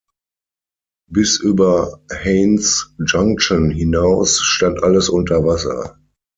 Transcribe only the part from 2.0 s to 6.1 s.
Haines Junction hinaus stand alles unter Wasser.